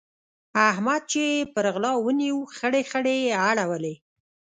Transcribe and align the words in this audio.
احمد 0.69 1.01
چې 1.11 1.21
يې 1.31 1.39
پر 1.53 1.65
غلا 1.73 1.91
ونيو؛ 2.05 2.39
خړې 2.55 2.81
خړې 2.91 3.15
يې 3.25 3.33
اړولې. 3.49 3.95